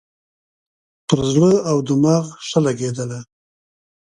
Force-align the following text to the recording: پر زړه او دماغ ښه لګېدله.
پر 1.07 1.19
زړه 1.33 1.51
او 1.69 1.77
دماغ 1.87 2.25
ښه 2.47 2.59
لګېدله. 2.65 3.19